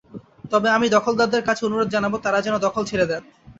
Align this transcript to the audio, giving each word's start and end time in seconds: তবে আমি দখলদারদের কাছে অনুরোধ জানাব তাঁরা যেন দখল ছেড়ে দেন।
তবে 0.51 0.67
আমি 0.69 0.87
দখলদারদের 0.95 1.43
কাছে 1.47 1.61
অনুরোধ 1.65 1.87
জানাব 1.91 2.13
তাঁরা 2.17 2.39
যেন 2.45 2.55
দখল 2.65 2.83
ছেড়ে 2.85 3.05
দেন। 3.11 3.23